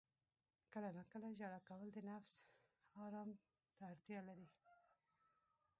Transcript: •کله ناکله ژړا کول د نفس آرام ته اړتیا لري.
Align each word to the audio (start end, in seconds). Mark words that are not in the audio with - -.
•کله 0.73 0.89
ناکله 0.97 1.27
ژړا 1.39 1.59
کول 1.69 1.87
د 1.93 1.97
نفس 2.09 2.33
آرام 3.03 3.29
ته 3.75 3.81
اړتیا 3.91 4.19
لري. 4.29 4.47